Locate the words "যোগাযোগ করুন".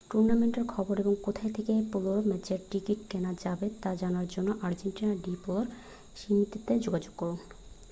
6.85-7.39